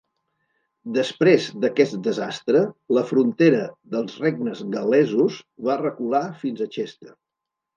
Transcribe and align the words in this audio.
Després 0.95 1.43
d'aquest 1.65 1.97
desastre 2.07 2.63
la 2.99 3.03
frontera 3.11 3.61
dels 3.97 4.17
regnes 4.27 4.65
gal·lesos 4.77 5.39
va 5.69 5.77
recular 5.87 6.27
fins 6.45 6.65
a 6.67 6.73
Chester. 6.79 7.17